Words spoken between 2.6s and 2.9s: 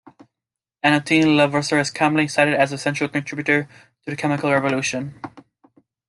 a